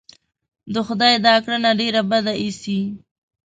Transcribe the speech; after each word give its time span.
د 0.73 0.75
خدای 0.87 1.13
دا 1.25 1.35
کړنه 1.43 1.71
ډېره 1.79 2.01
بده 2.11 2.33
اېسي. 2.43 2.79